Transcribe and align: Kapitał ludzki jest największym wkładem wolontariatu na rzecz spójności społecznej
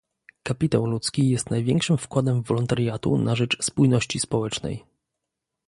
Kapitał 0.43 0.85
ludzki 0.87 1.29
jest 1.29 1.49
największym 1.49 1.97
wkładem 1.97 2.41
wolontariatu 2.41 3.17
na 3.17 3.35
rzecz 3.35 3.57
spójności 3.65 4.19
społecznej 4.19 4.83